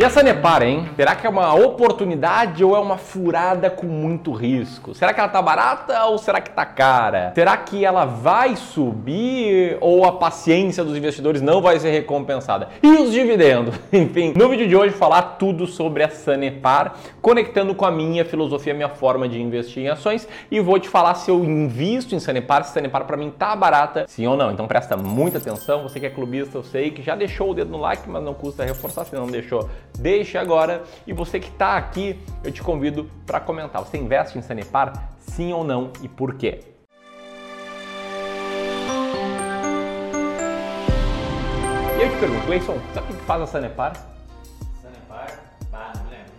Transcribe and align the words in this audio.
E 0.00 0.04
a 0.04 0.08
Sanepar, 0.08 0.62
hein? 0.62 0.88
Será 0.96 1.14
que 1.14 1.26
é 1.26 1.28
uma 1.28 1.54
oportunidade 1.54 2.64
ou 2.64 2.74
é 2.74 2.78
uma 2.78 2.96
furada 2.96 3.68
com 3.68 3.84
muito 3.84 4.32
risco? 4.32 4.94
Será 4.94 5.12
que 5.12 5.20
ela 5.20 5.28
tá 5.28 5.42
barata 5.42 6.06
ou 6.06 6.16
será 6.16 6.40
que 6.40 6.48
tá 6.48 6.64
cara? 6.64 7.32
Será 7.34 7.54
que 7.58 7.84
ela 7.84 8.06
vai 8.06 8.56
subir 8.56 9.76
ou 9.78 10.06
a 10.06 10.12
paciência 10.12 10.82
dos 10.82 10.96
investidores 10.96 11.42
não 11.42 11.60
vai 11.60 11.78
ser 11.78 11.90
recompensada? 11.90 12.70
E 12.82 12.88
os 12.88 13.12
dividendos? 13.12 13.74
Enfim, 13.92 14.32
no 14.34 14.48
vídeo 14.48 14.66
de 14.66 14.74
hoje 14.74 14.94
falar 14.94 15.36
tudo 15.38 15.66
sobre 15.66 16.02
a 16.02 16.08
Sanepar, 16.08 16.94
conectando 17.20 17.74
com 17.74 17.84
a 17.84 17.90
minha 17.90 18.24
filosofia, 18.24 18.72
a 18.72 18.76
minha 18.76 18.88
forma 18.88 19.28
de 19.28 19.38
investir 19.38 19.82
em 19.82 19.88
ações 19.88 20.26
e 20.50 20.60
vou 20.60 20.78
te 20.78 20.88
falar 20.88 21.14
se 21.16 21.30
eu 21.30 21.44
invisto 21.44 22.14
em 22.14 22.20
Sanepar, 22.20 22.64
se 22.64 22.72
Sanepar 22.72 23.04
para 23.04 23.18
mim 23.18 23.30
tá 23.30 23.54
barata, 23.54 24.06
sim 24.08 24.26
ou 24.26 24.34
não. 24.34 24.50
Então 24.50 24.66
presta 24.66 24.96
muita 24.96 25.36
atenção, 25.36 25.82
você 25.82 26.00
que 26.00 26.06
é 26.06 26.10
clubista, 26.10 26.56
eu 26.56 26.64
sei 26.64 26.90
que 26.90 27.02
já 27.02 27.14
deixou 27.14 27.50
o 27.50 27.54
dedo 27.54 27.70
no 27.70 27.76
like, 27.76 28.08
mas 28.08 28.22
não 28.22 28.32
custa 28.32 28.64
reforçar 28.64 29.04
se 29.04 29.14
não 29.14 29.26
deixou 29.26 29.68
deixe 29.98 30.38
agora. 30.38 30.84
E 31.06 31.12
você 31.12 31.38
que 31.38 31.48
está 31.48 31.76
aqui, 31.76 32.18
eu 32.42 32.50
te 32.50 32.62
convido 32.62 33.10
para 33.26 33.40
comentar. 33.40 33.82
Você 33.82 33.98
investe 33.98 34.38
em 34.38 34.42
Sanepar? 34.42 35.10
Sim 35.18 35.52
ou 35.52 35.64
não 35.64 35.92
e 36.02 36.08
por 36.08 36.34
quê? 36.34 36.60
E 41.98 42.02
eu 42.02 42.10
te 42.10 42.16
pergunto, 42.16 42.48
Leison, 42.48 42.78
sabe 42.94 43.12
o 43.12 43.16
que 43.16 43.24
faz 43.24 43.42
a 43.42 43.46
Sanepar? 43.46 43.92
Sanepar? 44.80 45.38
Bah, 45.70 45.92
não 45.96 46.04
lembro. 46.10 46.32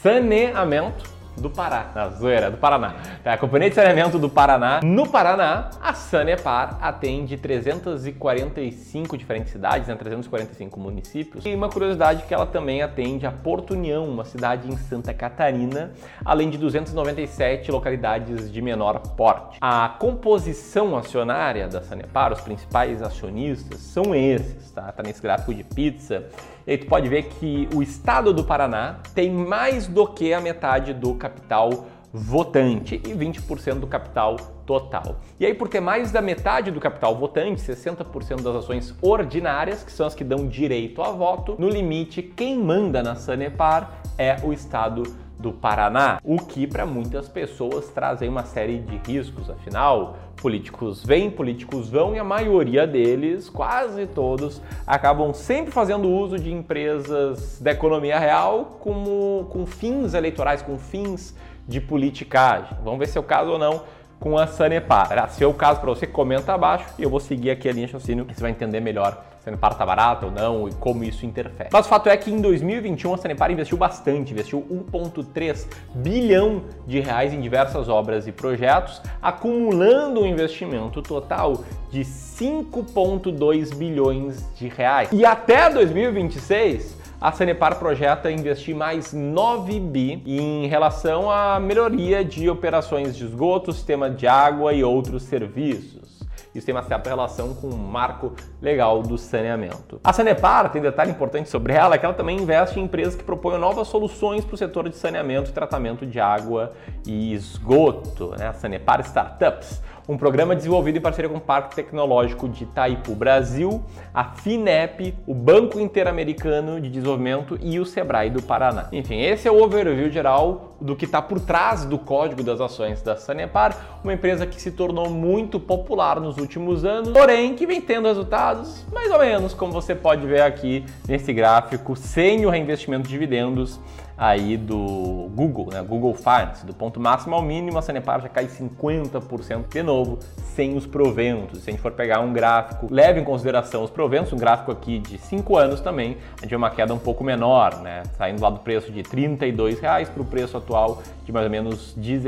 Saneamento 0.00 1.09
do 1.40 1.50
Pará, 1.50 1.90
na 1.94 2.08
zoeira, 2.10 2.50
do 2.50 2.56
Paraná. 2.56 2.94
Tá, 3.24 3.32
a 3.32 3.38
Companhia 3.38 3.70
de 3.70 3.74
Saneamento 3.74 4.18
do 4.18 4.28
Paraná. 4.28 4.80
No 4.82 5.08
Paraná, 5.08 5.70
a 5.80 5.94
Sanepar 5.94 6.78
atende 6.80 7.36
345 7.36 9.16
diferentes 9.16 9.52
cidades, 9.52 9.88
né, 9.88 9.94
345 9.94 10.78
municípios. 10.78 11.44
E 11.44 11.54
uma 11.54 11.68
curiosidade 11.68 12.24
que 12.24 12.34
ela 12.34 12.46
também 12.46 12.82
atende 12.82 13.26
a 13.26 13.32
Porto 13.32 13.72
União, 13.72 14.06
uma 14.06 14.24
cidade 14.24 14.70
em 14.70 14.76
Santa 14.76 15.14
Catarina, 15.14 15.92
além 16.24 16.50
de 16.50 16.58
297 16.58 17.70
localidades 17.70 18.50
de 18.52 18.62
menor 18.62 18.98
porte. 19.16 19.58
A 19.60 19.88
composição 19.98 20.96
acionária 20.96 21.68
da 21.68 21.82
Sanepar, 21.82 22.32
os 22.32 22.40
principais 22.40 23.02
acionistas 23.02 23.80
são 23.80 24.14
esses, 24.14 24.70
tá? 24.72 24.92
Tá 24.92 25.02
nesse 25.02 25.22
gráfico 25.22 25.54
de 25.54 25.64
pizza. 25.64 26.24
E 26.70 26.74
aí 26.74 26.78
tu 26.78 26.86
pode 26.86 27.08
ver 27.08 27.24
que 27.24 27.68
o 27.74 27.82
estado 27.82 28.32
do 28.32 28.44
Paraná 28.44 29.00
tem 29.12 29.28
mais 29.28 29.88
do 29.88 30.06
que 30.06 30.32
a 30.32 30.40
metade 30.40 30.94
do 30.94 31.16
capital 31.16 31.88
votante 32.12 32.94
e 32.94 33.08
20% 33.08 33.80
do 33.80 33.88
capital 33.88 34.36
total. 34.64 35.16
E 35.40 35.44
aí, 35.44 35.52
por 35.52 35.66
ter 35.66 35.80
mais 35.80 36.12
da 36.12 36.22
metade 36.22 36.70
do 36.70 36.78
capital 36.78 37.16
votante, 37.16 37.60
60% 37.60 38.42
das 38.42 38.54
ações 38.54 38.94
ordinárias, 39.02 39.82
que 39.82 39.90
são 39.90 40.06
as 40.06 40.14
que 40.14 40.22
dão 40.22 40.46
direito 40.46 41.02
a 41.02 41.10
voto, 41.10 41.56
no 41.58 41.68
limite, 41.68 42.22
quem 42.22 42.56
manda 42.56 43.02
na 43.02 43.16
Sanepar 43.16 44.00
é 44.16 44.36
o 44.44 44.52
estado 44.52 45.02
do 45.40 45.52
Paraná, 45.52 46.20
o 46.22 46.36
que 46.36 46.66
para 46.66 46.84
muitas 46.84 47.28
pessoas 47.28 47.88
traz 47.88 48.20
uma 48.20 48.44
série 48.44 48.78
de 48.78 48.96
riscos, 49.10 49.48
afinal, 49.48 50.16
políticos 50.36 51.04
vêm, 51.04 51.30
políticos 51.30 51.88
vão 51.88 52.14
e 52.14 52.18
a 52.18 52.24
maioria 52.24 52.86
deles, 52.86 53.48
quase 53.48 54.06
todos, 54.06 54.60
acabam 54.86 55.32
sempre 55.32 55.72
fazendo 55.72 56.08
uso 56.08 56.38
de 56.38 56.52
empresas 56.52 57.58
da 57.60 57.70
economia 57.70 58.18
real 58.18 58.76
como, 58.80 59.46
com 59.50 59.64
fins 59.64 60.12
eleitorais, 60.14 60.60
com 60.60 60.78
fins 60.78 61.34
de 61.66 61.80
politicagem. 61.80 62.76
Vamos 62.84 62.98
ver 62.98 63.06
se 63.08 63.16
é 63.16 63.20
o 63.20 63.24
caso 63.24 63.52
ou 63.52 63.58
não 63.58 63.82
com 64.18 64.36
a 64.36 64.46
Sanepar. 64.46 65.30
Se 65.30 65.42
é 65.42 65.46
o 65.46 65.54
caso 65.54 65.80
para 65.80 65.88
você, 65.88 66.06
comenta 66.06 66.52
abaixo 66.52 66.86
e 66.98 67.02
eu 67.02 67.08
vou 67.08 67.20
seguir 67.20 67.50
aqui 67.50 67.68
a 67.68 67.72
linha 67.72 67.86
de 67.86 67.94
e 67.94 67.96
você 67.96 68.40
vai 68.40 68.50
entender 68.50 68.80
melhor 68.80 69.24
Sanepar 69.40 69.72
está 69.72 69.86
barata 69.86 70.26
ou 70.26 70.32
não 70.32 70.68
e 70.68 70.72
como 70.74 71.02
isso 71.02 71.24
interfere. 71.24 71.70
Mas 71.72 71.86
o 71.86 71.88
fato 71.88 72.08
é 72.08 72.16
que 72.16 72.30
em 72.30 72.40
2021 72.40 73.14
a 73.14 73.16
Sanepar 73.16 73.50
investiu 73.50 73.76
bastante, 73.76 74.32
investiu 74.32 74.64
1,3 74.92 75.66
bilhão 75.94 76.62
de 76.86 77.00
reais 77.00 77.32
em 77.32 77.40
diversas 77.40 77.88
obras 77.88 78.26
e 78.26 78.32
projetos, 78.32 79.00
acumulando 79.22 80.20
um 80.20 80.26
investimento 80.26 81.00
total 81.00 81.64
de 81.90 82.00
5,2 82.00 83.74
bilhões 83.74 84.44
de 84.54 84.68
reais. 84.68 85.08
E 85.12 85.24
até 85.24 85.70
2026 85.70 87.00
a 87.20 87.30
Sanepar 87.32 87.78
projeta 87.78 88.30
investir 88.30 88.74
mais 88.74 89.12
9 89.12 89.78
bi 89.78 90.22
em 90.24 90.66
relação 90.66 91.30
à 91.30 91.60
melhoria 91.60 92.24
de 92.24 92.48
operações 92.48 93.14
de 93.14 93.26
esgoto, 93.26 93.72
sistema 93.72 94.08
de 94.08 94.26
água 94.26 94.72
e 94.72 94.82
outros 94.82 95.24
serviços. 95.24 96.19
Isso 96.54 96.66
tem 96.66 96.74
uma 96.74 96.82
certa 96.82 97.08
relação 97.08 97.54
com 97.54 97.68
o 97.68 97.78
marco 97.78 98.32
legal 98.60 99.02
do 99.02 99.16
saneamento. 99.16 100.00
A 100.02 100.12
Sanepar, 100.12 100.70
tem 100.70 100.82
detalhe 100.82 101.10
importante 101.10 101.48
sobre 101.48 101.72
ela, 101.72 101.94
é 101.94 101.98
que 101.98 102.04
ela 102.04 102.14
também 102.14 102.36
investe 102.36 102.80
em 102.80 102.84
empresas 102.84 103.14
que 103.14 103.22
propõem 103.22 103.58
novas 103.58 103.88
soluções 103.88 104.44
para 104.44 104.54
o 104.54 104.58
setor 104.58 104.88
de 104.88 104.96
saneamento 104.96 105.50
e 105.50 105.52
tratamento 105.52 106.04
de 106.04 106.18
água 106.18 106.72
e 107.06 107.32
esgoto, 107.32 108.34
né? 108.36 108.48
A 108.48 108.52
Sanepar 108.52 109.00
Startups 109.00 109.80
um 110.08 110.16
programa 110.16 110.56
desenvolvido 110.56 110.98
em 110.98 111.00
parceria 111.00 111.28
com 111.28 111.36
o 111.36 111.40
Parque 111.40 111.76
Tecnológico 111.76 112.48
de 112.48 112.64
Itaipu 112.64 113.14
Brasil, 113.14 113.82
a 114.12 114.24
FINEP, 114.24 115.14
o 115.26 115.34
Banco 115.34 115.78
Interamericano 115.78 116.80
de 116.80 116.88
Desenvolvimento 116.88 117.58
e 117.60 117.78
o 117.78 117.86
Sebrae 117.86 118.30
do 118.30 118.42
Paraná. 118.42 118.88
Enfim, 118.92 119.20
esse 119.20 119.46
é 119.46 119.50
o 119.50 119.62
overview 119.62 120.10
geral 120.10 120.76
do 120.80 120.96
que 120.96 121.04
está 121.04 121.20
por 121.20 121.38
trás 121.40 121.84
do 121.84 121.98
código 121.98 122.42
das 122.42 122.60
ações 122.60 123.02
da 123.02 123.16
Sanepar, 123.16 123.76
uma 124.02 124.12
empresa 124.14 124.46
que 124.46 124.60
se 124.60 124.70
tornou 124.70 125.10
muito 125.10 125.60
popular 125.60 126.18
nos 126.18 126.38
últimos 126.38 126.84
anos, 126.84 127.10
porém 127.10 127.54
que 127.54 127.66
vem 127.66 127.80
tendo 127.80 128.08
resultados 128.08 128.84
mais 128.92 129.10
ou 129.10 129.18
menos 129.18 129.52
como 129.52 129.72
você 129.72 129.94
pode 129.94 130.26
ver 130.26 130.42
aqui 130.42 130.84
nesse 131.06 131.32
gráfico, 131.32 131.94
sem 131.94 132.46
o 132.46 132.50
reinvestimento 132.50 133.04
de 133.04 133.10
dividendos 133.10 133.78
aí 134.20 134.58
do 134.58 135.30
Google, 135.34 135.68
né? 135.72 135.82
Google 135.82 136.12
Finance, 136.12 136.66
do 136.66 136.74
ponto 136.74 137.00
máximo 137.00 137.34
ao 137.34 137.40
mínimo, 137.40 137.78
a 137.78 137.82
Sanepar 137.82 138.20
já 138.20 138.28
cai 138.28 138.44
50% 138.44 139.68
de 139.70 139.82
novo, 139.82 140.18
sem 140.54 140.76
os 140.76 140.86
proventos. 140.86 141.62
Se 141.62 141.70
a 141.70 141.72
gente 141.72 141.80
for 141.80 141.92
pegar 141.92 142.20
um 142.20 142.30
gráfico, 142.30 142.86
leve 142.90 143.18
em 143.18 143.24
consideração 143.24 143.82
os 143.82 143.88
proventos, 143.88 144.30
um 144.30 144.36
gráfico 144.36 144.70
aqui 144.70 144.98
de 144.98 145.16
5 145.16 145.56
anos 145.56 145.80
também, 145.80 146.18
a 146.36 146.42
gente 146.42 146.50
vê 146.50 146.56
uma 146.56 146.68
queda 146.68 146.92
um 146.92 146.98
pouco 146.98 147.24
menor, 147.24 147.80
né? 147.80 148.02
Saindo 148.18 148.42
lá 148.42 148.50
do 148.50 148.58
preço 148.58 148.92
de 148.92 149.00
R$ 149.00 149.38
reais 149.80 150.10
para 150.10 150.20
o 150.20 150.26
preço 150.26 150.54
atual 150.58 151.02
de 151.24 151.32
mais 151.32 151.46
ou 151.46 151.50
menos 151.50 151.96
R$ 151.96 152.18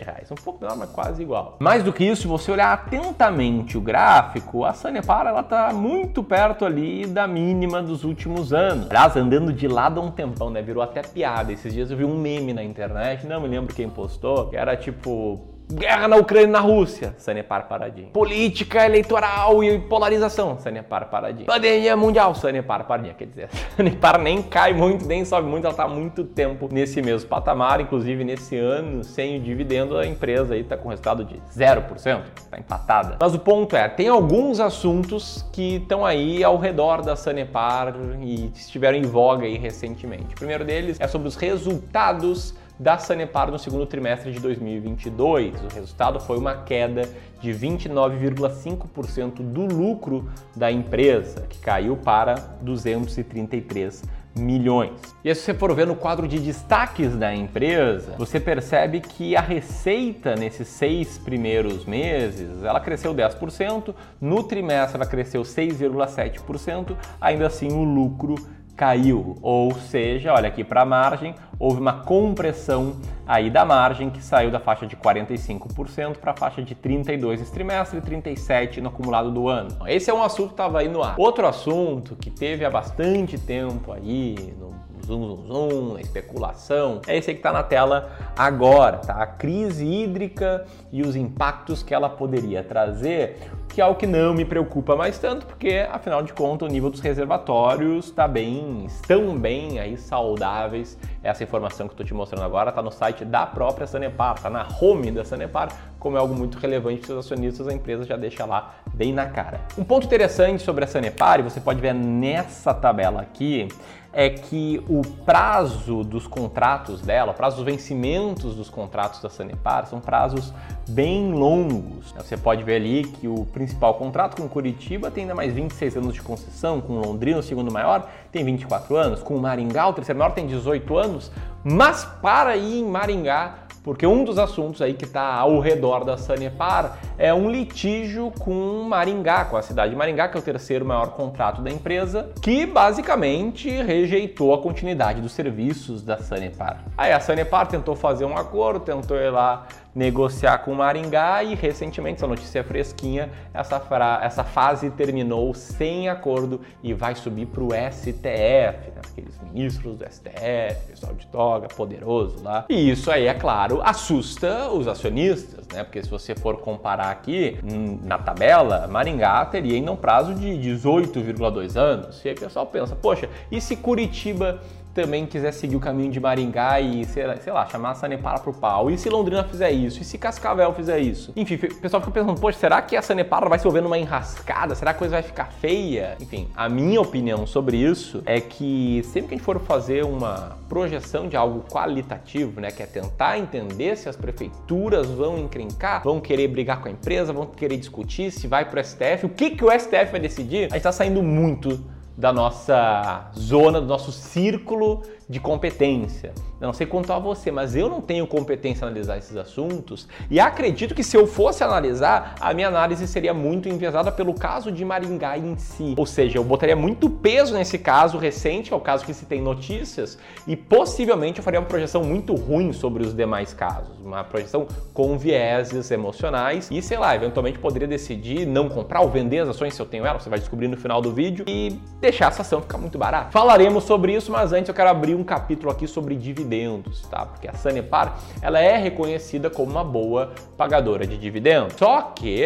reais. 0.00 0.30
Um 0.30 0.36
pouco 0.36 0.62
menor, 0.62 0.78
mas 0.78 0.88
quase 0.88 1.20
igual. 1.20 1.56
Mais 1.58 1.82
do 1.82 1.92
que 1.92 2.02
isso, 2.02 2.22
se 2.22 2.28
você 2.28 2.50
olhar 2.50 2.72
atentamente 2.72 3.76
o 3.76 3.80
gráfico, 3.82 4.64
a 4.64 4.72
Sanepar 4.72 5.26
ela 5.26 5.40
está 5.40 5.70
muito 5.74 6.22
perto 6.22 6.64
ali 6.64 7.06
da 7.06 7.26
mínima 7.26 7.82
dos 7.82 8.04
últimos 8.04 8.54
anos. 8.54 8.86
Aliás, 8.88 9.14
andando 9.16 9.52
de 9.52 9.68
lado 9.68 10.00
há 10.00 10.02
um 10.02 10.10
tempão, 10.10 10.48
né? 10.48 10.62
Virou 10.62 10.82
até 10.82 11.02
piada 11.02 11.41
piada. 11.41 11.41
Esses 11.50 11.72
dias 11.72 11.90
eu 11.90 11.96
vi 11.96 12.04
um 12.04 12.16
meme 12.16 12.52
na 12.52 12.62
internet, 12.62 13.26
não 13.26 13.40
me 13.40 13.48
lembro 13.48 13.74
quem 13.74 13.88
postou, 13.88 14.48
que 14.48 14.56
era 14.56 14.76
tipo 14.76 15.40
Guerra 15.72 16.06
na 16.06 16.16
Ucrânia 16.16 16.46
e 16.46 16.50
na 16.50 16.60
Rússia, 16.60 17.14
Sanepar 17.16 17.66
paradinho. 17.66 18.08
Política 18.08 18.84
eleitoral 18.84 19.64
e 19.64 19.78
polarização, 19.78 20.58
Sanepar 20.58 21.08
paradinho. 21.08 21.46
Pandemia 21.46 21.96
mundial, 21.96 22.34
Sanepar 22.34 22.86
paradinho. 22.86 23.14
Quer 23.14 23.26
dizer, 23.26 23.48
Sanepar 23.76 24.20
nem 24.20 24.42
cai 24.42 24.74
muito, 24.74 25.06
nem 25.06 25.24
sobe 25.24 25.48
muito, 25.48 25.64
ela 25.64 25.72
está 25.72 25.84
há 25.84 25.88
muito 25.88 26.24
tempo 26.24 26.68
nesse 26.70 27.00
mesmo 27.00 27.28
patamar. 27.28 27.80
Inclusive, 27.80 28.22
nesse 28.22 28.56
ano, 28.56 29.02
sem 29.02 29.38
o 29.38 29.40
dividendo, 29.40 29.96
a 29.96 30.06
empresa 30.06 30.54
aí 30.54 30.60
está 30.60 30.76
com 30.76 30.90
resultado 30.90 31.24
de 31.24 31.36
0%, 31.56 32.22
está 32.36 32.58
empatada. 32.58 33.16
Mas 33.18 33.34
o 33.34 33.38
ponto 33.38 33.74
é, 33.74 33.88
tem 33.88 34.08
alguns 34.08 34.60
assuntos 34.60 35.44
que 35.52 35.76
estão 35.76 36.04
aí 36.04 36.44
ao 36.44 36.58
redor 36.58 37.02
da 37.02 37.16
Sanepar 37.16 37.94
e 38.20 38.50
estiveram 38.54 38.98
em 38.98 39.02
voga 39.02 39.46
aí 39.46 39.56
recentemente. 39.56 40.34
O 40.34 40.38
primeiro 40.38 40.64
deles 40.64 40.98
é 41.00 41.08
sobre 41.08 41.28
os 41.28 41.36
resultados 41.36 42.54
da 42.82 42.98
Sanepar 42.98 43.50
no 43.50 43.58
segundo 43.60 43.86
trimestre 43.86 44.32
de 44.32 44.40
2022. 44.40 45.54
O 45.62 45.68
resultado 45.72 46.18
foi 46.18 46.36
uma 46.36 46.56
queda 46.56 47.08
de 47.40 47.52
29,5% 47.52 49.36
do 49.36 49.66
lucro 49.66 50.28
da 50.54 50.70
empresa, 50.70 51.46
que 51.48 51.60
caiu 51.60 51.96
para 51.96 52.34
233 52.60 54.02
milhões. 54.34 54.92
E 55.24 55.32
se 55.32 55.42
você 55.42 55.54
for 55.54 55.72
ver 55.74 55.86
no 55.86 55.94
quadro 55.94 56.26
de 56.26 56.40
destaques 56.40 57.14
da 57.16 57.32
empresa, 57.32 58.16
você 58.18 58.40
percebe 58.40 59.00
que 59.00 59.36
a 59.36 59.40
receita 59.40 60.34
nesses 60.34 60.66
seis 60.66 61.18
primeiros 61.18 61.84
meses, 61.84 62.64
ela 62.64 62.80
cresceu 62.80 63.14
10%, 63.14 63.94
no 64.20 64.42
trimestre 64.42 64.96
ela 64.96 65.06
cresceu 65.06 65.42
6,7%, 65.42 66.96
ainda 67.20 67.46
assim 67.46 67.70
o 67.70 67.84
lucro 67.84 68.34
caiu, 68.76 69.36
ou 69.42 69.74
seja, 69.74 70.32
olha 70.32 70.48
aqui 70.48 70.64
para 70.64 70.82
a 70.82 70.84
margem, 70.84 71.34
houve 71.58 71.80
uma 71.80 71.92
compressão 72.00 72.96
aí 73.26 73.50
da 73.50 73.64
margem 73.64 74.10
que 74.10 74.22
saiu 74.22 74.50
da 74.50 74.58
faixa 74.58 74.86
de 74.86 74.96
45% 74.96 76.16
para 76.16 76.32
a 76.32 76.36
faixa 76.36 76.62
de 76.62 76.74
32 76.74 77.40
nesse 77.40 77.52
trimestre 77.52 77.98
e 77.98 78.02
37 78.02 78.80
no 78.80 78.88
acumulado 78.88 79.30
do 79.30 79.48
ano. 79.48 79.70
Esse 79.86 80.10
é 80.10 80.14
um 80.14 80.22
assunto 80.22 80.48
que 80.48 80.54
estava 80.54 80.80
aí 80.80 80.88
no 80.88 81.02
ar. 81.02 81.14
Outro 81.18 81.46
assunto 81.46 82.16
que 82.16 82.30
teve 82.30 82.64
há 82.64 82.70
bastante 82.70 83.38
tempo 83.38 83.92
aí 83.92 84.54
no 84.58 84.72
zoom, 85.06 85.36
zoom, 85.36 85.46
zoom, 85.46 85.98
especulação, 85.98 87.00
é 87.06 87.16
esse 87.16 87.30
aí 87.30 87.34
que 87.34 87.40
está 87.40 87.52
na 87.52 87.62
tela 87.62 88.10
agora, 88.36 88.98
tá? 88.98 89.14
A 89.14 89.26
crise 89.26 89.84
hídrica 89.84 90.64
e 90.90 91.02
os 91.02 91.16
impactos 91.16 91.82
que 91.82 91.92
ela 91.92 92.08
poderia 92.08 92.62
trazer 92.62 93.50
que 93.72 93.80
é 93.80 93.84
algo 93.84 93.98
que 93.98 94.06
não 94.06 94.34
me 94.34 94.44
preocupa 94.44 94.94
mais 94.94 95.18
tanto, 95.18 95.46
porque 95.46 95.86
afinal 95.90 96.22
de 96.22 96.32
contas 96.34 96.68
o 96.68 96.70
nível 96.70 96.90
dos 96.90 97.00
reservatórios 97.00 98.04
está 98.04 98.28
bem, 98.28 98.84
estão 98.84 99.34
bem 99.34 99.78
aí 99.80 99.96
saudáveis. 99.96 100.98
Essa 101.22 101.42
informação 101.42 101.86
que 101.88 101.92
eu 101.92 101.94
estou 101.94 102.06
te 102.06 102.12
mostrando 102.12 102.44
agora 102.44 102.68
está 102.68 102.82
no 102.82 102.90
site 102.90 103.24
da 103.24 103.46
própria 103.46 103.86
Sanepar, 103.86 104.34
está 104.36 104.50
na 104.50 104.68
home 104.78 105.10
da 105.10 105.24
Sanepar, 105.24 105.70
como 105.98 106.18
é 106.18 106.20
algo 106.20 106.34
muito 106.34 106.58
relevante 106.58 107.06
para 107.06 107.14
os 107.14 107.24
acionistas, 107.24 107.66
a 107.66 107.72
empresa 107.72 108.04
já 108.04 108.16
deixa 108.16 108.44
lá 108.44 108.74
bem 108.92 109.10
na 109.10 109.24
cara. 109.24 109.60
Um 109.78 109.84
ponto 109.84 110.04
interessante 110.04 110.62
sobre 110.62 110.84
a 110.84 110.86
Sanepar, 110.86 111.40
e 111.40 111.42
você 111.42 111.58
pode 111.58 111.80
ver 111.80 111.94
nessa 111.94 112.74
tabela 112.74 113.22
aqui, 113.22 113.68
é 114.12 114.28
que 114.28 114.84
o 114.88 115.00
prazo 115.24 116.04
dos 116.04 116.26
contratos 116.26 117.00
dela, 117.00 117.32
o 117.32 117.34
prazo 117.34 117.56
dos 117.56 117.64
vencimentos 117.64 118.54
dos 118.54 118.68
contratos 118.68 119.20
da 119.22 119.30
Sanepar 119.30 119.86
são 119.86 120.00
prazos 120.00 120.52
bem 120.88 121.32
longos. 121.32 122.12
Você 122.12 122.36
pode 122.36 122.62
ver 122.62 122.76
ali 122.76 123.04
que 123.04 123.26
o 123.26 123.46
principal 123.46 123.94
contrato 123.94 124.36
com 124.36 124.46
Curitiba 124.48 125.10
tem 125.10 125.22
ainda 125.22 125.34
mais 125.34 125.54
26 125.54 125.96
anos 125.96 126.14
de 126.14 126.20
concessão, 126.20 126.80
com 126.80 126.98
Londrina, 126.98 127.38
o 127.38 127.42
segundo 127.42 127.72
maior, 127.72 128.08
tem 128.30 128.44
24 128.44 128.96
anos, 128.96 129.22
com 129.22 129.38
Maringá, 129.38 129.88
o 129.88 129.92
terceiro 129.92 130.18
maior, 130.18 130.32
tem 130.32 130.46
18 130.46 130.96
anos, 130.96 131.32
mas 131.64 132.04
para 132.04 132.56
ir 132.56 132.80
em 132.80 132.84
Maringá 132.84 133.61
porque 133.82 134.06
um 134.06 134.24
dos 134.24 134.38
assuntos 134.38 134.80
aí 134.80 134.94
que 134.94 135.04
está 135.04 135.34
ao 135.34 135.58
redor 135.58 136.04
da 136.04 136.16
Sanepar 136.16 136.98
é 137.18 137.32
um 137.34 137.50
litígio 137.50 138.32
com 138.38 138.84
Maringá, 138.84 139.44
com 139.44 139.56
a 139.56 139.62
cidade 139.62 139.90
de 139.90 139.96
Maringá, 139.96 140.28
que 140.28 140.36
é 140.36 140.40
o 140.40 140.42
terceiro 140.42 140.84
maior 140.84 141.08
contrato 141.10 141.60
da 141.60 141.70
empresa, 141.70 142.30
que 142.40 142.64
basicamente 142.64 143.68
rejeitou 143.68 144.54
a 144.54 144.58
continuidade 144.58 145.20
dos 145.20 145.32
serviços 145.32 146.02
da 146.02 146.18
Sanepar. 146.18 146.84
Aí 146.96 147.12
a 147.12 147.20
Sanepar 147.20 147.66
tentou 147.66 147.96
fazer 147.96 148.24
um 148.24 148.36
acordo, 148.36 148.80
tentou 148.80 149.16
ir 149.16 149.30
lá 149.30 149.66
negociar 149.94 150.58
com 150.58 150.74
Maringá 150.74 151.42
e 151.44 151.54
recentemente, 151.54 152.16
essa 152.16 152.26
notícia 152.26 152.64
fresquinha, 152.64 153.30
essa, 153.52 153.78
fra... 153.78 154.20
essa 154.22 154.42
fase 154.42 154.90
terminou 154.90 155.52
sem 155.54 156.08
acordo 156.08 156.60
e 156.82 156.94
vai 156.94 157.14
subir 157.14 157.46
para 157.46 157.62
o 157.62 157.68
STF, 157.68 158.90
né? 158.90 159.02
aqueles 159.10 159.38
ministros 159.40 159.96
do 159.96 160.04
STF, 160.04 160.86
pessoal 160.88 161.14
de 161.14 161.26
toga, 161.26 161.68
poderoso 161.68 162.42
lá. 162.42 162.64
E 162.68 162.90
isso 162.90 163.10
aí, 163.10 163.26
é 163.26 163.34
claro, 163.34 163.80
assusta 163.82 164.70
os 164.70 164.88
acionistas, 164.88 165.66
né? 165.72 165.84
Porque 165.84 166.02
se 166.02 166.08
você 166.08 166.34
for 166.34 166.58
comparar 166.58 167.10
aqui 167.10 167.58
hum, 167.62 167.98
na 168.02 168.18
tabela, 168.18 168.86
Maringá 168.88 169.44
teria 169.44 169.74
ainda 169.74 169.92
um 169.92 169.96
prazo 169.96 170.34
de 170.34 170.46
18,2 170.46 171.76
anos. 171.76 172.24
E 172.24 172.28
aí 172.28 172.34
o 172.34 172.40
pessoal 172.40 172.66
pensa, 172.66 172.96
poxa, 172.96 173.28
e 173.50 173.60
se 173.60 173.76
Curitiba 173.76 174.60
também 174.94 175.26
quiser 175.26 175.52
seguir 175.52 175.76
o 175.76 175.80
caminho 175.80 176.10
de 176.10 176.20
Maringá 176.20 176.80
e, 176.80 177.04
sei 177.04 177.26
lá, 177.26 177.66
chamar 177.66 177.90
a 177.90 177.94
Sanepar 177.94 178.40
pro 178.40 178.52
pau. 178.52 178.90
E 178.90 178.98
se 178.98 179.08
Londrina 179.08 179.44
fizer 179.44 179.70
isso? 179.70 180.00
E 180.02 180.04
se 180.04 180.18
Cascavel 180.18 180.72
fizer 180.74 180.98
isso? 180.98 181.32
Enfim, 181.34 181.54
o 181.54 181.80
pessoal 181.80 182.00
fica 182.00 182.12
pensando, 182.12 182.40
poxa, 182.40 182.58
será 182.58 182.80
que 182.82 182.96
a 182.96 183.02
Sanepar 183.02 183.48
vai 183.48 183.58
se 183.58 183.64
envolver 183.64 183.80
numa 183.80 183.98
enrascada? 183.98 184.74
Será 184.74 184.92
que 184.92 184.96
a 184.96 184.98
coisa 184.98 185.14
vai 185.14 185.22
ficar 185.22 185.46
feia? 185.46 186.16
Enfim, 186.20 186.48
a 186.54 186.68
minha 186.68 187.00
opinião 187.00 187.46
sobre 187.46 187.76
isso 187.76 188.22
é 188.26 188.40
que 188.40 189.02
sempre 189.04 189.28
que 189.28 189.34
a 189.34 189.36
gente 189.38 189.44
for 189.44 189.58
fazer 189.60 190.04
uma 190.04 190.56
projeção 190.68 191.28
de 191.28 191.36
algo 191.36 191.64
qualitativo, 191.68 192.60
né, 192.60 192.70
que 192.70 192.82
é 192.82 192.86
tentar 192.86 193.38
entender 193.38 193.96
se 193.96 194.08
as 194.08 194.16
prefeituras 194.16 195.06
vão 195.08 195.38
encrencar, 195.38 196.02
vão 196.02 196.20
querer 196.20 196.48
brigar 196.48 196.80
com 196.80 196.88
a 196.88 196.90
empresa, 196.90 197.32
vão 197.32 197.46
querer 197.46 197.76
discutir 197.76 198.30
se 198.30 198.46
vai 198.46 198.64
pro 198.64 198.82
STF, 198.82 199.26
o 199.26 199.28
que, 199.28 199.50
que 199.50 199.64
o 199.64 199.70
STF 199.70 200.12
vai 200.12 200.20
decidir, 200.20 200.68
a 200.70 200.74
gente 200.74 200.82
tá 200.82 200.92
saindo 200.92 201.22
muito 201.22 201.78
da 202.16 202.32
nossa 202.32 203.30
zona, 203.36 203.80
do 203.80 203.86
nosso 203.86 204.12
círculo 204.12 205.02
de 205.28 205.40
competência. 205.40 206.34
Eu 206.60 206.66
não 206.66 206.72
sei 206.72 206.86
quanto 206.86 207.12
a 207.12 207.18
você, 207.18 207.50
mas 207.50 207.74
eu 207.74 207.88
não 207.88 208.00
tenho 208.00 208.26
competência 208.26 208.84
em 208.84 208.88
analisar 208.88 209.18
esses 209.18 209.36
assuntos 209.36 210.06
e 210.30 210.38
acredito 210.38 210.94
que 210.94 211.02
se 211.02 211.16
eu 211.16 211.26
fosse 211.26 211.64
analisar, 211.64 212.34
a 212.40 212.52
minha 212.54 212.68
análise 212.68 213.08
seria 213.08 213.34
muito 213.34 213.68
enviesada 213.68 214.12
pelo 214.12 214.34
caso 214.34 214.70
de 214.70 214.84
Maringá 214.84 215.36
em 215.36 215.56
si. 215.56 215.94
Ou 215.96 216.06
seja, 216.06 216.38
eu 216.38 216.44
botaria 216.44 216.76
muito 216.76 217.08
peso 217.10 217.54
nesse 217.54 217.78
caso 217.78 218.18
recente, 218.18 218.68
que 218.68 218.74
é 218.74 218.76
o 218.76 218.80
caso 218.80 219.04
que 219.04 219.14
se 219.14 219.24
tem 219.24 219.40
notícias, 219.40 220.18
e 220.46 220.54
possivelmente 220.54 221.38
eu 221.38 221.44
faria 221.44 221.58
uma 221.58 221.66
projeção 221.66 222.04
muito 222.04 222.34
ruim 222.34 222.72
sobre 222.72 223.02
os 223.02 223.14
demais 223.14 223.52
casos, 223.52 223.98
uma 224.04 224.22
projeção 224.22 224.68
com 224.92 225.18
vieses 225.18 225.90
emocionais 225.90 226.68
e, 226.70 226.80
sei 226.82 226.98
lá, 226.98 227.16
eventualmente 227.16 227.58
poderia 227.58 227.88
decidir 227.88 228.46
não 228.46 228.68
comprar 228.68 229.00
ou 229.00 229.10
vender 229.10 229.40
as 229.40 229.48
ações 229.48 229.74
se 229.74 229.80
eu 229.80 229.86
tenho 229.86 230.06
elas, 230.06 230.22
você 230.22 230.30
vai 230.30 230.38
descobrir 230.38 230.68
no 230.68 230.76
final 230.76 231.00
do 231.00 231.12
vídeo 231.12 231.44
e 231.48 231.80
deixar 232.12 232.28
essa 232.28 232.42
ação 232.42 232.60
ficar 232.60 232.78
muito 232.78 232.98
barata. 232.98 233.30
Falaremos 233.30 233.84
sobre 233.84 234.14
isso, 234.14 234.30
mas 234.30 234.52
antes 234.52 234.68
eu 234.68 234.74
quero 234.74 234.90
abrir 234.90 235.14
um 235.14 235.24
capítulo 235.24 235.72
aqui 235.72 235.88
sobre 235.88 236.14
dividendos, 236.14 237.00
tá? 237.08 237.24
Porque 237.24 237.48
a 237.48 237.54
Sanepar, 237.54 238.18
ela 238.42 238.60
é 238.60 238.76
reconhecida 238.76 239.48
como 239.48 239.72
uma 239.72 239.82
boa 239.82 240.32
pagadora 240.56 241.06
de 241.06 241.16
dividendos. 241.16 241.74
Só 241.78 242.02
que 242.14 242.42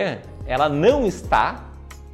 ela 0.46 0.68
não 0.68 1.04
está 1.04 1.64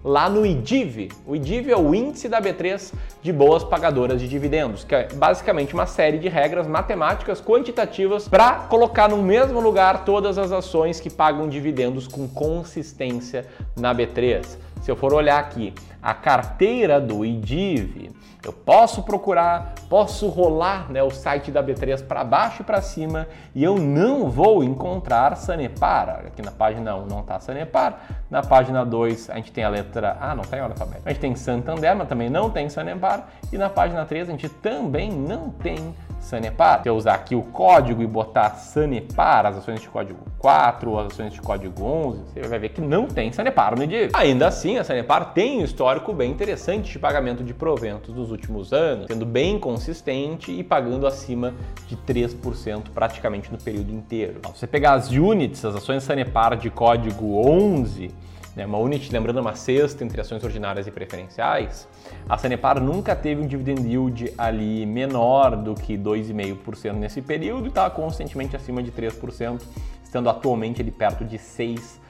lá 0.03 0.29
no 0.29 0.45
IDIV. 0.45 1.11
O 1.27 1.37
IDIV 1.37 1.71
é 1.71 1.77
o 1.77 1.95
índice 1.95 2.29
da 2.29 2.41
B3 2.41 2.93
de 3.23 3.33
boas 3.33 3.63
pagadoras 3.63 4.21
de 4.21 4.27
dividendos, 4.27 4.83
que 4.83 4.95
é 4.95 5.09
basicamente 5.15 5.75
uma 5.75 5.87
série 5.87 6.19
de 6.19 6.29
regras 6.29 6.67
matemáticas 6.67 7.41
quantitativas 7.41 8.27
para 8.27 8.55
colocar 8.69 9.09
no 9.09 9.19
mesmo 9.19 9.61
lugar 9.61 10.05
todas 10.05 10.39
as 10.39 10.51
ações 10.51 10.99
que 10.99 11.11
pagam 11.11 11.49
dividendos 11.49 12.09
com 12.09 12.27
consistência 12.27 13.47
na 13.77 13.95
B3. 13.95 14.45
Se 14.83 14.91
eu 14.91 14.97
for 14.97 15.15
olhar 15.15 15.39
aqui 15.39 15.73
a 16.03 16.13
carteira 16.13 17.01
do 17.01 17.25
IDIV, 17.25 18.11
eu 18.45 18.53
posso 18.53 19.05
procurar, 19.05 19.75
posso 19.89 20.29
rolar 20.29 20.91
né, 20.91 21.01
o 21.01 21.11
site 21.11 21.53
da 21.53 21.63
B3 21.63 22.05
para 22.05 22.25
baixo 22.25 22.63
e 22.63 22.65
para 22.65 22.83
cima 22.83 23.29
e 23.55 23.63
eu 23.63 23.77
não 23.77 24.29
vou 24.29 24.65
encontrar 24.65 25.37
Sanepar. 25.37 26.25
Aqui 26.27 26.43
na 26.43 26.51
página 26.51 26.97
1 26.97 27.07
não 27.07 27.21
está 27.21 27.39
Sanepar, 27.39 28.01
na 28.29 28.43
página 28.43 28.85
2 28.85 29.31
a 29.31 29.37
gente 29.37 29.53
tem 29.53 29.63
a 29.63 29.69
letra 29.69 30.17
A, 30.21 30.35
não 30.35 30.43
tem 30.43 30.61
hora 30.61 30.73
alfabeto. 30.73 31.03
A 31.05 31.11
gente 31.11 31.21
tem 31.21 31.37
Santander, 31.37 31.95
mas 31.95 32.09
também 32.09 32.29
não 32.29 32.51
tem 32.51 32.69
Sanepar 32.69 33.29
e 33.53 33.57
na 33.57 33.71
página 33.71 34.05
3 34.05 34.29
a 34.29 34.33
gente 34.33 34.49
também 34.49 35.13
não 35.13 35.51
tem 35.51 35.95
Sanepar. 36.23 36.83
Se 36.83 36.89
eu 36.89 36.97
usar 36.97 37.15
aqui 37.15 37.35
o 37.35 37.43
código 37.43 38.03
e 38.03 38.07
botar 38.07 38.51
Sanepar, 38.51 39.45
as 39.45 39.59
ações 39.59 39.81
de 39.81 39.89
código 39.89 40.21
4 40.39 40.91
ou 40.91 40.99
as 40.99 41.13
ações 41.13 41.33
de 41.33 41.41
código 41.41 41.85
11, 41.85 42.21
você 42.33 42.49
vai 42.49 42.59
ver 42.59 42.69
que 42.71 42.81
não 42.81 43.07
tem 43.07 43.33
Sanepar 43.33 43.77
no 43.77 43.83
IDIV. 43.83 44.13
Ainda 44.15 44.47
assim, 44.47 44.79
a 44.79 44.85
Sanepar 44.85 45.33
tem 45.35 45.61
um 45.61 45.65
histórico 45.65 46.13
bem 46.13 46.31
interessante 46.31 46.93
de 46.93 46.99
pagamento 46.99 47.43
de 47.43 47.53
proventos 47.53 48.15
dos 48.15 48.31
últimos 48.31 48.73
anos, 48.73 49.07
sendo 49.09 49.27
bem 49.27 49.59
consistente 49.59 50.53
e 50.53 50.63
pagando 50.63 51.07
acima 51.07 51.53
de 51.87 51.97
3% 51.97 52.85
praticamente 52.95 53.51
no 53.51 53.59
período 53.59 53.93
inteiro. 53.93 54.41
Se 54.55 54.61
você 54.61 54.67
pegar 54.67 54.95
as 54.95 55.11
units, 55.11 55.65
as 55.65 55.75
ações 55.75 56.05
Sanepar 56.05 56.57
de 56.57 56.71
código 56.71 57.47
11, 57.47 58.11
né, 58.55 58.67
uma 58.67 58.79
unit, 58.79 59.11
lembrando, 59.13 59.41
uma 59.41 59.55
cesta 59.55 60.05
entre 60.05 60.21
ações 60.21 60.43
ordinárias 60.45 60.87
e 60.87 60.91
preferenciais, 60.91 61.89
a 62.29 62.37
Sanepar 62.37 62.81
nunca 62.81 63.17
teve 63.17 63.43
um 63.43 63.47
dividend 63.47 63.89
yield 63.89 64.33
ali 64.37 64.85
menor 64.87 65.57
do 65.57 65.75
que 65.75 65.97
2,5% 65.97 66.93
nesse 66.95 67.23
período 67.23 67.67
e 67.67 67.69
está 67.69 67.89
constantemente 67.89 68.55
acima 68.55 68.83
de 68.83 68.93
3%, 68.93 69.63
estando 70.05 70.29
atualmente 70.29 70.83
ali 70.83 70.91
perto 70.91 71.25
de 71.25 71.39
6%. 71.39 72.02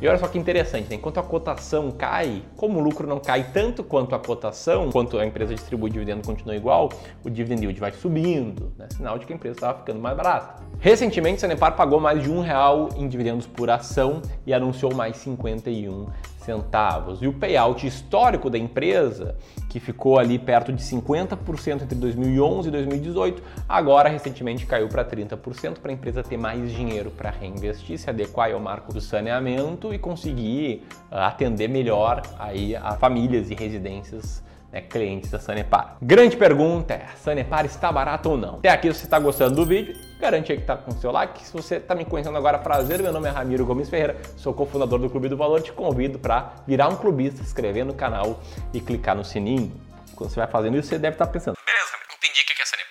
E 0.00 0.08
olha 0.08 0.18
só 0.18 0.26
que 0.28 0.38
interessante, 0.38 0.88
né? 0.88 0.96
enquanto 0.96 1.18
a 1.18 1.22
cotação 1.22 1.90
cai, 1.90 2.42
como 2.56 2.78
o 2.78 2.82
lucro 2.82 3.06
não 3.06 3.18
cai 3.18 3.44
tanto 3.52 3.84
quanto 3.84 4.14
a 4.14 4.18
cotação, 4.18 4.90
quanto 4.90 5.18
a 5.18 5.26
empresa 5.26 5.54
distribui 5.54 5.90
dividendo 5.90 6.26
continua 6.26 6.56
igual, 6.56 6.90
o 7.24 7.30
dividend 7.30 7.62
yield 7.62 7.80
vai 7.80 7.92
subindo, 7.92 8.72
né? 8.76 8.88
sinal 8.90 9.18
de 9.18 9.26
que 9.26 9.32
a 9.32 9.36
empresa 9.36 9.56
estava 9.56 9.78
ficando 9.78 10.00
mais 10.00 10.16
barata. 10.16 10.62
Recentemente, 10.78 11.36
a 11.36 11.40
Sanepar 11.40 11.76
pagou 11.76 12.00
mais 12.00 12.22
de 12.22 12.30
um 12.30 12.40
real 12.40 12.88
em 12.96 13.08
dividendos 13.08 13.46
por 13.46 13.70
ação 13.70 14.20
e 14.46 14.52
anunciou 14.52 14.94
mais 14.94 15.16
51 15.16 16.06
centavos. 16.46 17.20
E 17.20 17.26
o 17.26 17.32
payout 17.32 17.84
histórico 17.86 18.48
da 18.48 18.56
empresa, 18.56 19.36
que 19.68 19.80
ficou 19.80 20.18
ali 20.18 20.38
perto 20.38 20.72
de 20.72 20.82
50% 20.82 21.82
entre 21.82 21.98
2011 21.98 22.68
e 22.68 22.70
2018, 22.70 23.42
agora 23.68 24.08
recentemente 24.08 24.64
caiu 24.64 24.88
para 24.88 25.04
30% 25.04 25.80
para 25.80 25.90
a 25.90 25.94
empresa 25.94 26.22
ter 26.22 26.36
mais 26.36 26.70
dinheiro 26.72 27.10
para 27.10 27.30
reinvestir, 27.30 27.98
se 27.98 28.08
adequar 28.08 28.52
ao 28.52 28.60
marco 28.60 28.92
do 28.92 29.00
saneamento 29.00 29.92
e 29.92 29.98
conseguir 29.98 30.84
ah, 31.10 31.26
atender 31.26 31.68
melhor 31.68 32.22
aí 32.38 32.76
a 32.76 32.92
famílias 32.92 33.50
e 33.50 33.54
residências 33.54 34.42
né, 34.72 34.80
clientes 34.80 35.30
da 35.30 35.40
Sanepar. 35.40 35.96
Grande 36.00 36.36
pergunta 36.36 36.94
é, 36.94 37.06
Sanepar 37.16 37.64
está 37.66 37.90
barato 37.90 38.30
ou 38.30 38.36
não? 38.36 38.54
Até 38.56 38.70
aqui, 38.70 38.92
se 38.92 39.00
você 39.00 39.06
está 39.06 39.18
gostando 39.18 39.56
do 39.56 39.66
vídeo, 39.66 39.96
garante 40.18 40.52
aí 40.52 40.58
que 40.58 40.64
está 40.64 40.76
com 40.76 40.90
o 40.90 40.94
seu 40.94 41.10
like. 41.10 41.44
Se 41.44 41.52
você 41.52 41.76
está 41.76 41.94
me 41.94 42.04
conhecendo 42.04 42.36
agora, 42.36 42.58
prazer, 42.58 43.02
meu 43.02 43.12
nome 43.12 43.28
é 43.28 43.30
Ramiro 43.30 43.64
Gomes 43.66 43.88
Ferreira, 43.88 44.16
sou 44.36 44.52
cofundador 44.54 44.98
do 44.98 45.10
Clube 45.10 45.28
do 45.28 45.36
Valor, 45.36 45.60
te 45.60 45.72
convido 45.72 46.18
para 46.18 46.54
virar 46.66 46.88
um 46.88 46.96
clubista, 46.96 47.38
se 47.38 47.44
inscrever 47.44 47.84
no 47.84 47.94
canal 47.94 48.40
e 48.72 48.80
clicar 48.80 49.16
no 49.16 49.24
sininho. 49.24 49.72
Quando 50.14 50.30
você 50.30 50.40
vai 50.40 50.48
fazendo 50.48 50.76
isso, 50.78 50.88
você 50.88 50.98
deve 50.98 51.14
estar 51.14 51.26
tá 51.26 51.32
pensando, 51.32 51.55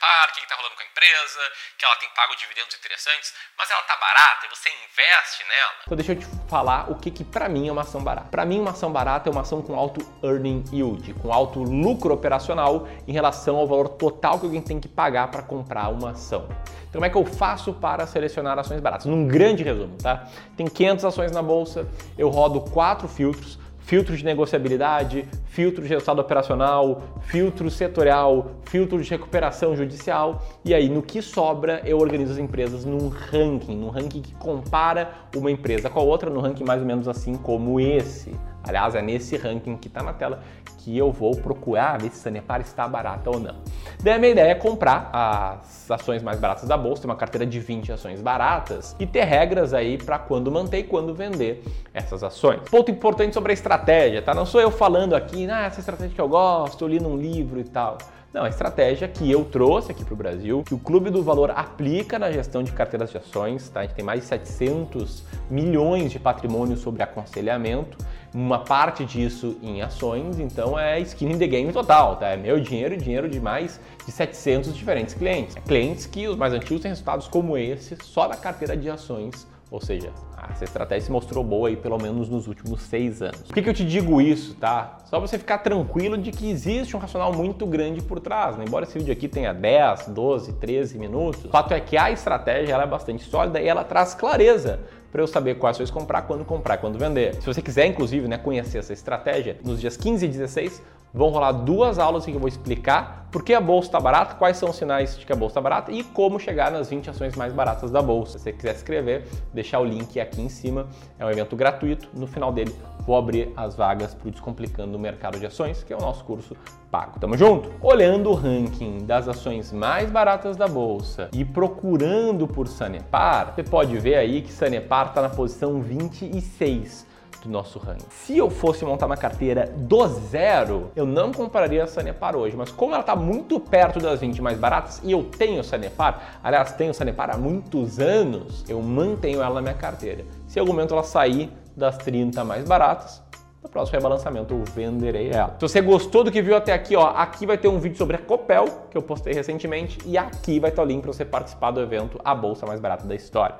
Sanepar, 0.05 0.29
o 0.29 0.33
que 0.33 0.39
está 0.41 0.55
rolando 0.55 0.75
com 0.75 0.81
a 0.81 0.85
empresa, 0.85 1.39
que 1.77 1.85
ela 1.85 1.95
tem 1.95 2.07
pago 2.15 2.35
dividendos 2.35 2.75
interessantes, 2.75 3.33
mas 3.57 3.69
ela 3.71 3.81
tá 3.83 3.97
barata 3.97 4.45
e 4.45 4.49
você 4.49 4.69
investe 4.69 5.43
nela. 5.43 5.73
Então 5.85 5.97
deixa 5.97 6.11
eu 6.13 6.19
te 6.19 6.25
falar 6.47 6.91
o 6.91 6.95
que 6.95 7.09
que 7.09 7.23
para 7.23 7.49
mim 7.49 7.67
é 7.67 7.71
uma 7.71 7.81
ação 7.81 8.03
barata. 8.03 8.29
Para 8.29 8.45
mim 8.45 8.59
uma 8.59 8.71
ação 8.71 8.91
barata 8.91 9.29
é 9.29 9.31
uma 9.31 9.41
ação 9.41 9.61
com 9.61 9.75
alto 9.75 10.05
earning 10.23 10.63
yield, 10.71 11.13
com 11.15 11.33
alto 11.33 11.63
lucro 11.63 12.13
operacional 12.13 12.87
em 13.07 13.11
relação 13.11 13.57
ao 13.57 13.67
valor 13.67 13.89
total 13.89 14.39
que 14.39 14.45
alguém 14.45 14.61
tem 14.61 14.79
que 14.79 14.87
pagar 14.87 15.29
para 15.29 15.41
comprar 15.41 15.89
uma 15.89 16.11
ação. 16.11 16.47
Então, 16.89 17.01
como 17.01 17.05
é 17.05 17.09
que 17.09 17.17
eu 17.17 17.25
faço 17.25 17.73
para 17.73 18.05
selecionar 18.07 18.57
ações 18.57 18.79
baratas? 18.79 19.05
Num 19.05 19.27
grande 19.27 19.63
resumo, 19.63 19.97
tá? 19.97 20.27
Tem 20.55 20.67
500 20.67 21.05
ações 21.05 21.31
na 21.31 21.41
bolsa, 21.41 21.89
eu 22.17 22.29
rodo 22.29 22.61
quatro 22.61 23.07
filtros 23.07 23.59
filtro 23.85 24.17
de 24.17 24.25
negociabilidade, 24.25 25.25
filtro 25.45 25.83
de 25.83 25.89
resultado 25.89 26.19
operacional, 26.19 27.03
filtro 27.21 27.69
setorial, 27.69 28.51
filtro 28.63 29.01
de 29.01 29.09
recuperação 29.09 29.75
judicial 29.75 30.43
e 30.65 30.73
aí 30.73 30.89
no 30.89 31.03
que 31.03 31.21
sobra 31.21 31.81
eu 31.85 31.99
organizo 31.99 32.33
as 32.33 32.39
empresas 32.39 32.83
num 32.83 33.09
ranking, 33.09 33.77
num 33.77 33.89
ranking 33.89 34.21
que 34.21 34.33
compara 34.35 35.11
uma 35.35 35.51
empresa 35.51 35.87
com 35.87 35.99
a 35.99 36.03
outra, 36.03 36.31
num 36.31 36.41
ranking 36.41 36.63
mais 36.63 36.81
ou 36.81 36.87
menos 36.87 37.07
assim 37.07 37.35
como 37.35 37.79
esse. 37.79 38.31
Aliás, 38.67 38.95
é 38.95 39.01
nesse 39.01 39.37
ranking 39.37 39.77
que 39.77 39.87
está 39.87 40.01
na 40.01 40.13
tela 40.13 40.41
que 40.85 40.95
eu 40.95 41.11
vou 41.11 41.35
procurar 41.35 41.99
ver 41.99 42.11
se 42.11 42.17
Sanepar 42.17 42.61
está 42.61 42.87
barata 42.87 43.29
ou 43.31 43.39
não. 43.39 43.55
Daí 44.03 44.13
a 44.13 44.19
minha 44.19 44.31
ideia 44.31 44.51
é 44.51 44.55
comprar 44.55 45.09
as 45.11 45.89
ações 45.89 46.21
mais 46.21 46.39
baratas 46.39 46.69
da 46.69 46.77
bolsa, 46.77 47.01
ter 47.01 47.07
uma 47.07 47.15
carteira 47.15 47.43
de 47.43 47.59
20 47.59 47.91
ações 47.91 48.21
baratas 48.21 48.95
e 48.99 49.05
ter 49.07 49.23
regras 49.23 49.73
aí 49.73 49.97
para 49.97 50.19
quando 50.19 50.51
manter 50.51 50.79
e 50.79 50.83
quando 50.83 51.13
vender 51.13 51.63
essas 51.91 52.23
ações. 52.23 52.59
Ponto 52.69 52.91
importante 52.91 53.33
sobre 53.33 53.51
a 53.51 53.53
estratégia, 53.53 54.21
tá? 54.21 54.35
Não 54.35 54.45
sou 54.45 54.61
eu 54.61 54.69
falando 54.69 55.15
aqui, 55.15 55.49
ah, 55.49 55.65
essa 55.65 55.79
estratégia 55.79 56.13
que 56.13 56.21
eu 56.21 56.29
gosto, 56.29 56.83
eu 56.83 56.87
li 56.87 56.99
num 56.99 57.17
livro 57.17 57.59
e 57.59 57.63
tal. 57.63 57.97
Não, 58.35 58.43
a 58.43 58.49
estratégia 58.49 59.07
que 59.07 59.31
eu 59.31 59.45
trouxe 59.45 59.91
aqui 59.91 60.03
para 60.03 60.13
o 60.13 60.17
Brasil, 60.17 60.61
que 60.67 60.73
o 60.73 60.77
Clube 60.77 61.09
do 61.09 61.23
Valor 61.23 61.51
aplica 61.51 62.19
na 62.19 62.29
gestão 62.29 62.61
de 62.61 62.71
carteiras 62.73 63.09
de 63.09 63.17
ações, 63.17 63.69
tá? 63.69 63.79
A 63.79 63.83
gente 63.83 63.95
tem 63.95 64.03
mais 64.03 64.19
de 64.19 64.25
700 64.25 65.23
milhões 65.49 66.11
de 66.11 66.19
patrimônio 66.19 66.75
sobre 66.75 67.01
aconselhamento, 67.01 67.97
uma 68.35 68.59
parte 68.59 69.05
disso 69.05 69.57
em 69.63 69.81
ações, 69.81 70.39
então 70.39 70.77
é 70.77 70.99
skin 70.99 71.31
in 71.31 71.37
the 71.37 71.47
game 71.47 71.71
total, 71.71 72.17
tá? 72.17 72.27
É 72.27 72.37
meu 72.37 72.59
dinheiro 72.59 72.93
e 72.93 72.97
dinheiro 72.97 73.29
de 73.29 73.39
mais 73.39 73.79
de 74.05 74.11
700 74.11 74.75
diferentes 74.75 75.15
clientes. 75.15 75.55
Clientes 75.65 76.05
que 76.05 76.27
os 76.27 76.35
mais 76.35 76.53
antigos 76.53 76.81
têm 76.81 76.89
resultados 76.89 77.29
como 77.29 77.57
esse 77.57 77.97
só 78.03 78.27
na 78.27 78.35
carteira 78.35 78.75
de 78.75 78.89
ações 78.89 79.47
ou 79.71 79.81
seja, 79.81 80.11
essa 80.51 80.63
estratégia 80.63 81.05
se 81.05 81.11
mostrou 81.11 81.43
boa 81.43 81.69
aí 81.69 81.75
pelo 81.75 81.97
menos 81.97 82.29
nos 82.29 82.47
últimos 82.47 82.81
seis 82.81 83.21
anos. 83.21 83.41
Por 83.41 83.53
que, 83.53 83.61
que 83.61 83.69
eu 83.69 83.73
te 83.73 83.85
digo 83.85 84.21
isso, 84.21 84.55
tá? 84.55 84.97
Só 85.05 85.19
você 85.19 85.37
ficar 85.37 85.59
tranquilo 85.59 86.17
de 86.17 86.31
que 86.31 86.49
existe 86.49 86.95
um 86.95 86.99
racional 86.99 87.33
muito 87.33 87.65
grande 87.65 88.01
por 88.01 88.19
trás. 88.19 88.57
Né? 88.57 88.65
Embora 88.67 88.85
esse 88.85 88.97
vídeo 88.97 89.13
aqui 89.13 89.27
tenha 89.27 89.53
10, 89.53 90.07
12, 90.09 90.53
13 90.53 90.97
minutos, 90.97 91.45
o 91.45 91.49
fato 91.49 91.73
é 91.73 91.79
que 91.79 91.97
a 91.97 92.11
estratégia 92.11 92.73
ela 92.73 92.83
é 92.83 92.87
bastante 92.87 93.23
sólida 93.23 93.59
e 93.61 93.67
ela 93.67 93.83
traz 93.83 94.13
clareza 94.13 94.79
para 95.15 95.21
eu 95.21 95.27
saber 95.27 95.55
quais 95.55 95.77
ações 95.77 95.89
comprar, 95.89 96.23
quando 96.23 96.43
comprar, 96.43 96.77
quando 96.77 96.99
vender. 96.99 97.35
Se 97.35 97.45
você 97.45 97.61
quiser, 97.61 97.85
inclusive, 97.85 98.27
né, 98.27 98.37
conhecer 98.37 98.79
essa 98.79 98.91
estratégia, 98.91 99.57
nos 99.63 99.79
dias 99.79 99.95
15 99.95 100.25
e 100.25 100.27
16 100.27 100.83
vão 101.15 101.29
rolar 101.29 101.53
duas 101.53 101.97
aulas 101.97 102.27
em 102.27 102.31
que 102.31 102.35
eu 102.35 102.41
vou 102.41 102.49
explicar 102.49 103.29
por 103.31 103.43
que 103.43 103.53
a 103.53 103.59
bolsa 103.59 103.87
está 103.87 103.99
barata, 103.99 104.35
quais 104.35 104.57
são 104.57 104.69
os 104.69 104.75
sinais 104.75 105.17
de 105.17 105.25
que 105.25 105.31
a 105.31 105.35
bolsa 105.35 105.53
está 105.53 105.61
barata 105.61 105.91
e 105.91 106.03
como 106.03 106.39
chegar 106.39 106.71
nas 106.71 106.89
20 106.89 107.09
ações 107.09 107.35
mais 107.35 107.51
baratas 107.53 107.91
da 107.91 108.01
bolsa. 108.01 108.37
Se 108.37 108.43
você 108.45 108.53
quiser 108.53 108.73
se 108.73 108.77
inscrever, 108.77 109.25
deixar 109.53 109.79
o 109.79 109.85
link 109.85 110.19
aqui 110.19 110.41
em 110.41 110.47
cima. 110.47 110.87
É 111.17 111.25
um 111.25 111.29
evento 111.29 111.53
gratuito. 111.55 112.07
No 112.13 112.27
final 112.27 112.53
dele, 112.53 112.73
vou 113.05 113.17
abrir 113.17 113.51
as 113.57 113.75
vagas 113.75 114.13
para 114.13 114.27
o 114.27 114.31
Descomplicando 114.31 114.95
o 114.95 114.99
Mercado 114.99 115.37
de 115.37 115.45
Ações, 115.45 115.83
que 115.83 115.91
é 115.91 115.97
o 115.97 115.99
nosso 115.99 116.23
curso 116.23 116.55
pago. 116.89 117.19
Tamo 117.19 117.37
junto? 117.37 117.71
Olhando 117.81 118.29
o 118.29 118.33
ranking 118.33 119.05
das 119.05 119.27
ações 119.27 119.73
mais 119.73 120.09
baratas 120.09 120.55
da 120.55 120.67
bolsa 120.67 121.29
e 121.33 121.43
procurando 121.43 122.47
por 122.47 122.69
Sanepar, 122.69 123.53
você 123.53 123.63
pode 123.63 123.97
ver 123.97 124.15
aí 124.15 124.41
que 124.41 124.51
Sanepar 124.51 125.07
está 125.07 125.21
na 125.21 125.29
posição 125.29 125.81
26 125.81 127.14
do 127.45 127.51
nosso 127.51 127.79
ranking. 127.79 128.05
Se 128.09 128.37
eu 128.37 128.49
fosse 128.49 128.83
montar 128.83 129.05
uma 129.05 129.17
carteira 129.17 129.71
do 129.75 130.07
zero, 130.07 130.91
eu 130.95 131.05
não 131.05 131.31
compraria 131.31 131.83
a 131.83 131.87
Sanepar 131.87 132.35
hoje, 132.35 132.55
mas 132.55 132.71
como 132.71 132.93
ela 132.93 133.01
está 133.01 133.15
muito 133.15 133.59
perto 133.59 133.99
das 133.99 134.19
20 134.19 134.41
mais 134.41 134.57
baratas 134.57 135.01
e 135.03 135.11
eu 135.11 135.23
tenho 135.23 135.63
Sanepar, 135.63 136.39
aliás, 136.43 136.73
tenho 136.73 136.93
Sanepar 136.93 137.29
há 137.29 137.37
muitos 137.37 137.99
anos, 137.99 138.65
eu 138.67 138.81
mantenho 138.81 139.41
ela 139.41 139.55
na 139.55 139.61
minha 139.61 139.73
carteira. 139.73 140.25
Se 140.47 140.59
em 140.59 140.61
algum 140.61 140.73
momento 140.73 140.93
ela 140.93 141.03
sair 141.03 141.51
das 141.75 141.97
30 141.97 142.43
mais 142.43 142.65
baratas, 142.65 143.23
no 143.61 143.69
próximo 143.69 143.97
rebalançamento 143.97 144.53
eu 144.53 144.63
venderei 144.63 145.31
ela. 145.31 145.55
Se 145.59 145.61
você 145.61 145.81
gostou 145.81 146.23
do 146.23 146.31
que 146.31 146.41
viu 146.41 146.55
até 146.55 146.73
aqui, 146.73 146.95
ó, 146.95 147.07
aqui 147.07 147.45
vai 147.45 147.57
ter 147.57 147.67
um 147.67 147.79
vídeo 147.79 147.97
sobre 147.97 148.15
a 148.15 148.19
Copel, 148.19 148.65
que 148.91 148.97
eu 148.97 149.01
postei 149.01 149.33
recentemente, 149.33 149.97
e 150.05 150.17
aqui 150.17 150.59
vai 150.59 150.69
estar 150.69 150.83
o 150.83 150.85
link 150.85 151.01
para 151.01 151.11
você 151.11 151.25
participar 151.25 151.71
do 151.71 151.81
evento 151.81 152.19
A 152.23 152.35
Bolsa 152.35 152.65
Mais 152.65 152.79
Barata 152.79 153.07
da 153.07 153.15
História. 153.15 153.55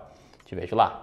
Te 0.45 0.53
vejo 0.53 0.75
lá. 0.75 1.01